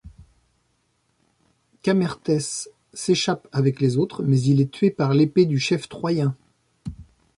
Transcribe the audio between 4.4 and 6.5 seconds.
il est tué par l'épée du chef troyen.